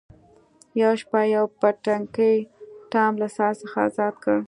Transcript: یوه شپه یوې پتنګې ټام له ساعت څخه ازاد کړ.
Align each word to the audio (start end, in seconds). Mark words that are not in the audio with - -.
یوه 0.81 0.93
شپه 1.01 1.21
یوې 1.35 1.51
پتنګې 1.61 2.33
ټام 2.91 3.13
له 3.21 3.27
ساعت 3.35 3.55
څخه 3.63 3.77
ازاد 3.87 4.13
کړ. 4.23 4.37